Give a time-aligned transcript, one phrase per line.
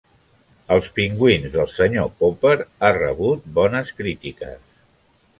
[0.75, 4.65] "Els pingüins del senyor Popper" ha rebut bones crítiques.